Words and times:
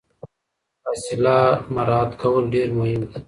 فاصله 0.83 1.37
مراعات 1.75 2.11
کول 2.21 2.43
ډیر 2.53 2.67
مهم 2.77 2.99
دي. 3.09 3.17